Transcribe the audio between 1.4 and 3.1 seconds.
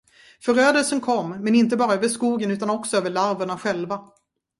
inte bara över skogen, utan också över